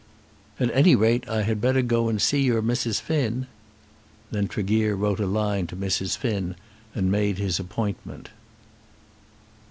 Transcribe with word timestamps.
"At 0.59 0.73
any 0.73 0.95
rate, 0.95 1.29
I 1.29 1.43
had 1.43 1.61
better 1.61 1.83
go 1.83 2.09
and 2.09 2.19
see 2.19 2.41
your 2.41 2.63
Mrs. 2.63 2.99
Finn." 2.99 3.45
Then 4.31 4.47
Tregear 4.47 4.95
wrote 4.95 5.19
a 5.19 5.27
line 5.27 5.67
to 5.67 5.75
Mrs. 5.75 6.17
Finn, 6.17 6.55
and 6.95 7.11
made 7.11 7.37
his 7.37 7.59
appointment. 7.59 8.29